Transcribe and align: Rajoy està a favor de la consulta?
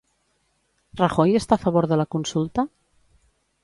Rajoy 1.03 1.37
està 1.41 1.59
a 1.59 1.63
favor 1.69 1.91
de 1.93 2.01
la 2.03 2.09
consulta? 2.17 2.69